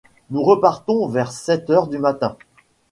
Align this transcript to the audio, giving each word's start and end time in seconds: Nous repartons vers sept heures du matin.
Nous 0.31 0.41
repartons 0.41 1.05
vers 1.07 1.31
sept 1.31 1.69
heures 1.69 1.85
du 1.87 1.99
matin. 1.99 2.35